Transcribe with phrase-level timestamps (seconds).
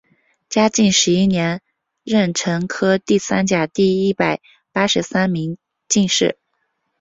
[0.49, 1.61] 嘉靖十一年
[2.03, 6.39] 壬辰科第三甲第一百八十三名进士。